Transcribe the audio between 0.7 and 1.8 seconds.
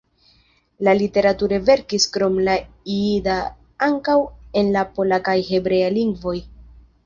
Li literature